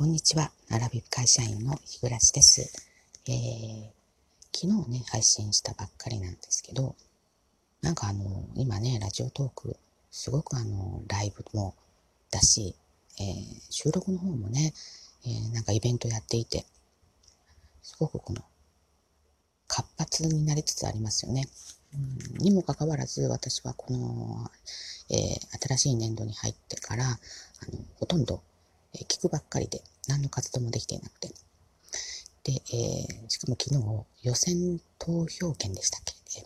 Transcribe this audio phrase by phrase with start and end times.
[0.00, 0.50] こんにちは。
[0.70, 2.72] アラビブ会社員の日暮です。
[3.28, 3.84] えー、
[4.50, 6.96] 昨日ね、配信したばっかりなんですけど、
[7.82, 9.76] なんかあの、今ね、ラジオトーク、
[10.10, 11.74] すごくあの、ライブも
[12.30, 12.74] だし、
[13.20, 14.72] えー、収録の方もね、
[15.26, 16.64] えー、なんかイベントやっていて、
[17.82, 18.42] すごくこの、
[19.68, 21.46] 活発になりつつありますよね。
[22.38, 24.50] うん、にもかかわらず、私はこの、
[25.10, 27.18] えー、新しい年度に入ってから、あの、
[27.96, 28.42] ほとんど
[28.94, 31.28] えー、聞くばっかりで、何の活動もできていなくて。
[32.44, 36.44] で、えー、しかも昨日、予選投票権でしたっけ、え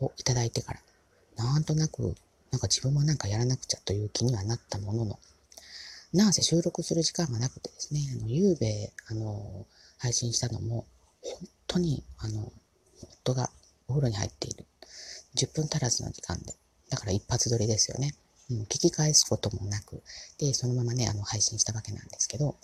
[0.00, 0.80] ー、をいただいてから、
[1.36, 2.14] なんとなく、
[2.50, 5.18] なんか自分もなんかやらなくちゃという気にはなったものの、
[6.12, 9.66] なんせ収録する時間がなくてですね、あの、ゆうべ、あの、
[9.98, 10.86] 配信したのも、
[11.22, 12.52] 本当に、あの、
[13.02, 13.50] 夫が
[13.88, 14.64] お風呂に入っている。
[15.36, 16.54] 10分足らずの時間で。
[16.88, 18.14] だから一発撮りですよね。
[18.50, 20.02] う、聞き返すこともなく、
[20.38, 22.56] で、そのままね、あの、配信したわけなんですけど、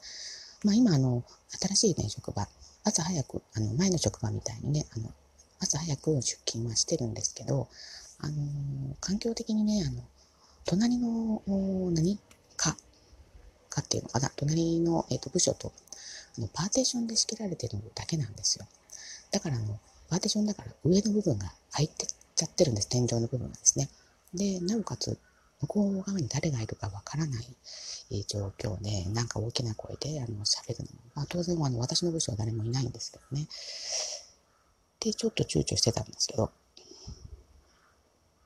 [0.65, 2.48] まあ今、あの、新しいね、職場、
[2.85, 5.12] 朝早く、あの、前の職場みたいにね、あの、
[5.60, 7.68] 朝早く出勤はしてるんですけど、
[8.18, 8.35] あの、
[9.01, 10.02] 環境的にね、あの、
[10.65, 11.43] 隣の、
[11.93, 12.18] 何？
[12.57, 12.77] か、
[13.68, 15.73] かっていうのかな、隣の、えっ、ー、と、部署と、
[16.38, 18.66] あの、パーテーションで仕切られてるだけなんですよ。
[19.30, 23.88] だから、あの、パーテーションだから上の部分が入ってっちゃってるんです、天井の部分がですね。
[24.32, 25.18] で、なおかつ、
[25.65, 33.48] 向こう側に誰がいるかわからない状況で、なんか大きな声であの喋るのも、まあ、当然あの私の部署は誰もいないんですけどね。
[35.01, 36.51] で、ちょっと躊躇してたんですけど、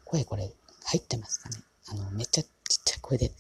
[0.05, 0.53] 声これ
[0.85, 1.59] 入ってますかね？
[1.89, 2.51] あの、めっちゃちっ
[2.85, 3.33] ちゃい声で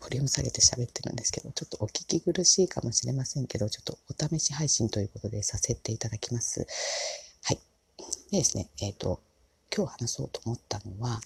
[0.00, 6.66] ボリューム下げて喋ってるんですけど、ちょっとお聞き苦しいかもしれませんけど、ちょっとお試し配信ということでさせていただきます。
[7.44, 7.58] はい。
[8.30, 9.20] でですね、えっ、ー、と、
[9.74, 11.20] 今日話そうと思ったのは、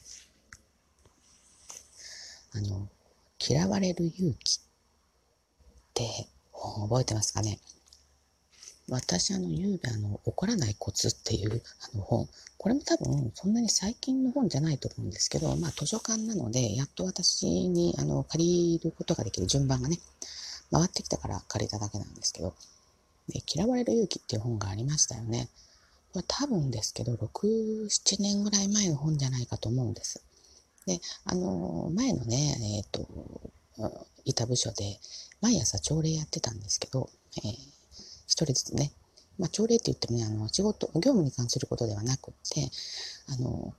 [2.54, 2.88] あの、
[3.38, 4.62] 嫌われる勇気っ
[5.94, 7.58] て覚えてますかね？
[8.88, 19.98] 私、あの、ゆうべ、あの、怒らないコツっていう、あの本、これも多分、そんなに最近の本じゃないと思うんですけど、まあ、図書館なので、やっと私に、あの、借りることができる順番がね、
[20.70, 22.54] 回ってきたから借りただけなんですけど、
[23.28, 25.48] で嫌われる勇気っていう本がありましたよね。
[26.12, 30.22] これ多分ですけど、6、7年ぐらい前の本じゃないかと思うんです。
[30.86, 34.98] で、あの、前のね、えっ、ー、と、いた部署で、
[35.40, 37.52] 毎朝朝礼やってたんですけど、えー、
[38.26, 38.92] 一人ずつね、
[39.38, 42.70] まあ、朝礼って言ってもね、あの、仕事、業務に関することではなくって、
[43.28, 43.74] あの、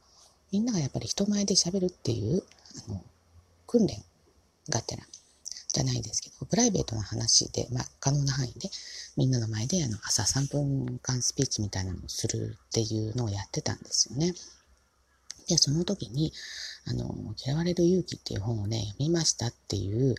[0.51, 2.43] みんながやっぱり人前で喋るっていう、
[2.87, 3.01] あの、
[3.67, 4.03] 訓練
[4.69, 5.03] がてら、
[5.75, 8.69] じゃないですけど、プライベートな話で、まあ、可能な範囲で、
[9.17, 14.33] みんなの前で、あの、朝3分間スピーチみたいなのをするっていうのをやってたんですよね。
[15.47, 16.33] で、その時に、
[16.85, 20.15] あの、嫌われる勇気っていう本をね、読みましたっていう、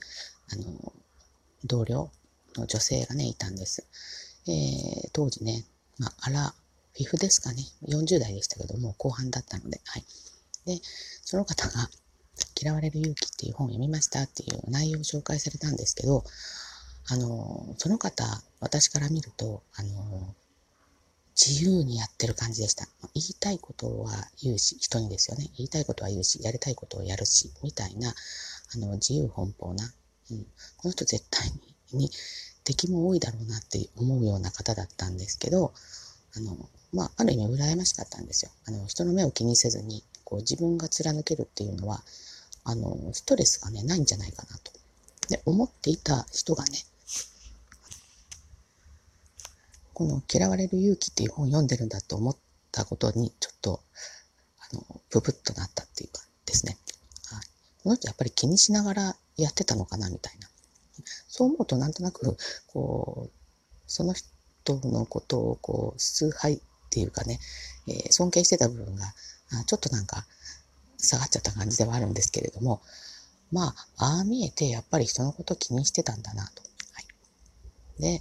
[0.53, 0.92] あの、
[1.64, 2.10] 同僚
[2.56, 3.87] の女性がね、いたんです。
[4.48, 5.64] えー、当時ね、
[5.98, 6.54] まあ、あら、
[6.94, 7.62] フィフですかね。
[7.88, 10.04] 40代でしたけども、後半だったので、はい。
[10.64, 10.81] で、
[11.22, 11.91] その方が、
[12.60, 16.25] 嫌われる勇気っていう本を読みましたっていう内容を紹介されたんですけど、
[17.08, 18.25] あの、その方、
[18.60, 20.34] 私から見ると、あの、
[21.38, 22.86] 自由にやってる感じでした。
[23.14, 25.50] 言いたいことは言うし、人にですよね。
[25.58, 28.14] 言いたいことは言うし、やりたいことをやるし、みたいな、
[28.74, 29.92] あの、自由奔放な、
[30.30, 30.46] うん、
[30.78, 31.52] この人絶対
[31.92, 32.10] に
[32.64, 35.75] 敵も多いだろうなって思うような方だったんですけど、
[36.36, 36.56] あの、
[36.92, 38.50] まあ、ある意味羨ましかったんですよ。
[38.66, 42.02] あの、人の目を気にせずに、こう、自分が貫けるっていうのは、
[42.64, 44.72] あの、ストレスがね、ないんじゃないかなと。
[45.28, 46.78] で、思っていた人がね、
[49.96, 52.36] この嫌われる勇気っていう本を読んでるんだと思っ
[52.70, 53.80] たことに、ちょっと、
[54.70, 56.76] あの、ブブッとなったっていうかですね。
[57.32, 57.46] はい。
[57.82, 60.50] この人やっぱり気にしながらやってたのかな、みたいな。
[61.28, 62.36] そう思うとなんとなく、
[62.66, 63.32] こう、
[63.86, 64.26] その人
[64.84, 67.40] のことを、こう、崇拝っていうかね、
[67.88, 69.14] えー、尊敬してた部分が、
[69.64, 70.26] ちょっとなんか、
[70.98, 72.82] 下がっちゃった感じではあるんですけれども、
[73.50, 76.62] まあ、ああ見えて、やっぱり人のこと気にしてたんだなと。
[77.99, 78.20] で、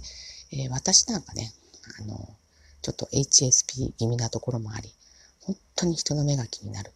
[0.52, 1.52] えー、私なんかね、
[2.00, 2.36] あの、
[2.82, 4.92] ちょっと HSP 気味なところもあり、
[5.40, 6.92] 本当に人の目が気になる。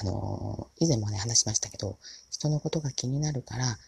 [0.00, 1.98] あの、以前もね、話しましたけど、
[2.30, 3.78] 人のことが気になるから、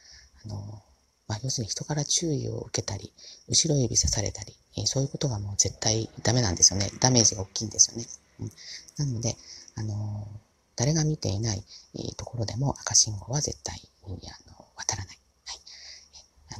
[0.44, 0.82] あの、
[1.26, 3.12] まあ、要するに人から注意を受けたり、
[3.48, 4.54] 後ろ指さされたり、
[4.86, 6.90] そういうことがもう絶対ダメなんですよね。
[7.00, 8.06] ダメージが大きいんですよね。
[8.40, 9.36] うん、なので、
[9.76, 10.28] あの、
[10.76, 11.64] 誰が見ていない
[12.16, 15.18] ところでも赤信号は絶対にあの渡らない。
[15.46, 15.60] はい。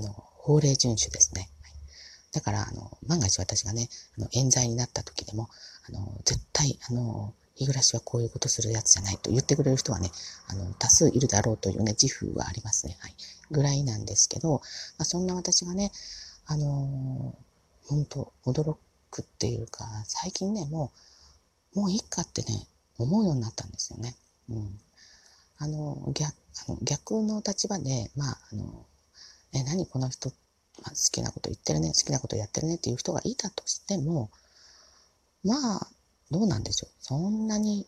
[0.00, 1.50] あの、法令遵守ですね。
[2.34, 3.88] だから、あの、万が一私がね、
[4.18, 5.48] あの、冤罪になった時でも、
[5.88, 10.10] あの、絶対、あの、日暮はこういうことするやつじゃないと言ってくれる人はね、
[10.48, 12.96] あの、多数いるだろうというね、自負はありますね。
[12.98, 13.14] はい。
[13.52, 14.60] ぐらいなんですけど、ま
[15.02, 15.92] あ、そんな私がね、
[16.46, 18.76] あのー、本当驚
[19.10, 20.90] くっていうか、最近ね、も
[21.76, 22.66] う、もういいかってね、
[22.98, 24.16] 思うようになったんですよね。
[24.50, 24.80] うん。
[25.58, 26.34] あの、逆、
[26.66, 28.86] あの逆の立場で、まあ、あの、
[29.52, 30.32] え、何この人、
[30.84, 34.30] まあ、好きなこと言ってるね、好きなことやってるねっていう人がいたとしても、
[35.42, 35.88] まあ、
[36.30, 36.90] どうなんでしょう。
[37.00, 37.86] そんなに、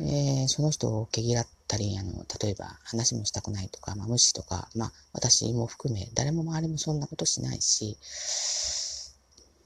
[0.00, 7.98] えー、その人を毛嫌ったり、あの、例えば話もしたくないとか、まあ、無視とか、まあ、私も含め、誰も周りもそんなことしないし、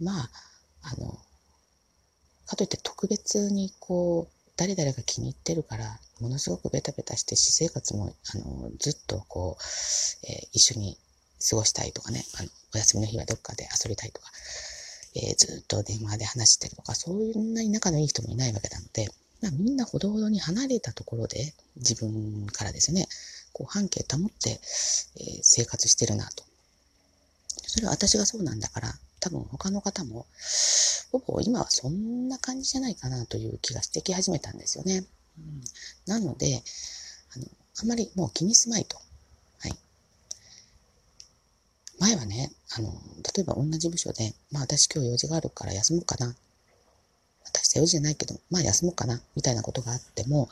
[0.01, 0.31] まあ、
[0.83, 1.19] あの、
[2.47, 10.99] かといって特別にこう、誰々が気に入ってるから、ものすごくベタベタして私生活も、あの、ずっとこう、えー、一緒に
[11.39, 14.31] 過ごしたいとかね、あの、お休みの日はどっかで遊びたいとか、
[15.15, 19.09] えー、ずっと電話で話してるとか、そういうなに仲のいい人もいないわけなので、
[19.41, 23.07] まあ、みんなほどほどに離れたところで、自分からですね、
[23.53, 24.59] こう半径保って、えー、
[25.43, 26.45] 生活してるなと。
[27.67, 30.27] それは私がそうなんだから、多分他の方も、
[31.11, 35.05] ほぼ今はそんな感じじゃないかなという気がしてき始めたんですよね。
[35.39, 35.63] うん、
[36.07, 36.63] なので、
[37.35, 37.45] あの、
[37.83, 38.99] あまりもう気にすまいと。
[42.01, 42.93] 前はね、あの、
[43.37, 46.35] 例えば同じ部署で、まあ私今日用事があるから休もうかな。
[47.53, 50.49] 大した用事じゃないけど、まあ休もうかな、みたいなことがあっても、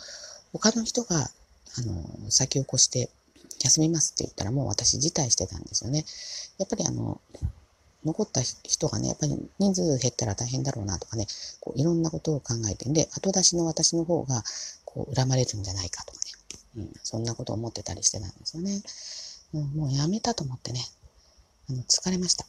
[0.52, 1.30] 他の人が、
[1.78, 3.10] あの、先を越して
[3.60, 6.04] 休みますって言ったらもう私辞退してたんですよね。
[6.58, 7.20] やっぱりあの、
[8.04, 11.26] 残った人がね、やっぱり人数減ったら大変だろうなとかね、
[11.60, 14.42] こういろんなことを考えてんで、後出しの私の方が、
[14.84, 16.20] こう、恨まれるんじゃないかとか
[16.76, 18.82] ね、うん、そんなことを思ってたりしてたんですよね。
[19.52, 20.84] もうやめたと思ってね、
[21.70, 22.46] あの、疲れました。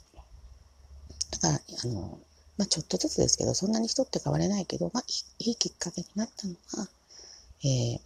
[1.31, 2.19] だから、あの、
[2.57, 5.03] まあ、ちょっとずつですけど、そんなに人って変われないけど、まあ、
[5.39, 6.87] いいきっかけになったのが、
[7.63, 7.99] えー、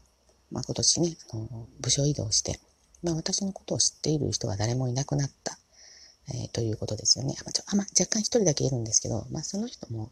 [0.51, 2.59] まあ、今年ね、あの、部署移動して、
[3.03, 5.57] まあ、私のことを知っている人が誰もいなくなった、
[6.29, 7.35] えー、ということですよね。
[7.45, 10.11] まあ、ちょあまあ、若干一人だけいるんですけど、まあ、その人も、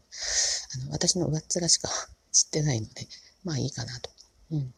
[0.82, 1.88] あの、私の上っ面しか
[2.32, 3.06] 知ってないので、
[3.44, 4.10] まあいいかなと。
[4.52, 4.74] うん。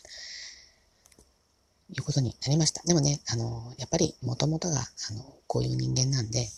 [1.94, 2.82] いうことになりました。
[2.84, 6.48] でもね、あの、やっぱり元々が、あの、こういう人間なんで、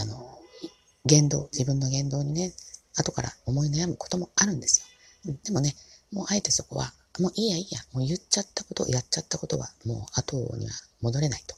[0.00, 0.38] あの、
[1.04, 2.52] 言動、自分の言動にね、
[2.96, 4.86] 後から思い悩むこともあるんです
[5.26, 5.34] よ。
[5.44, 5.74] でもね、
[6.12, 11.56] もうあえてそこは、もういいやいいや、もう言っちゃったこと、やっちゃったことは、もう後には戻れないと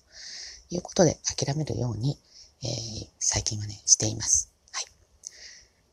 [0.70, 2.19] いうことで諦めるように、
[2.62, 4.50] えー、最近はね、しています。
[4.73, 4.85] はい。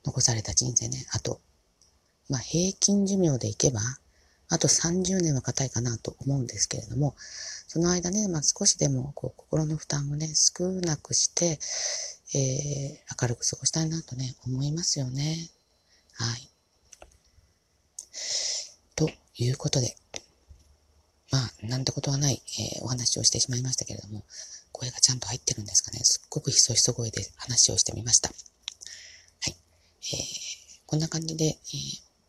[0.06, 1.42] 残された人生ね、あと、
[2.30, 3.82] まあ平均寿命でいけば、
[4.50, 7.16] あと30年は硬いかなと思うんですけれども、
[7.68, 11.60] その間ね、まあ少しでもこう心の負担をね、少なくして、
[12.34, 15.50] えー、明るく過ごしたいなとね、思いますよね。
[16.14, 16.50] はい。
[18.96, 19.96] ということで、
[21.32, 24.24] まあ、なんてことはない、えー、お話をしてしまいましたけれども、
[24.72, 26.00] 声がちゃんと入ってるんですかね。
[26.04, 28.30] すっごくひそひそ声で話をしてみました。
[28.30, 28.36] は
[29.50, 29.56] い。
[30.14, 31.60] えー、こんな感じで、えー、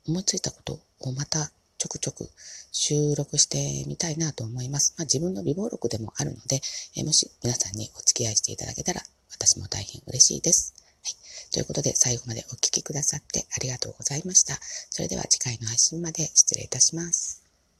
[0.08, 2.28] 思いついたことをまたちょくちょく
[2.72, 4.94] 収録してみたいなと思います。
[4.98, 6.60] まあ、自分の微暴録でもあるので、
[6.96, 10.74] え、もし皆さんにお付き合いしていただけたら、私も大変嬉しいです。
[11.02, 11.52] はい。
[11.52, 14.58] ということで、最後までお聴きくださってありがとうございました。
[14.90, 17.37] それでは次回の配信まで失礼いたします。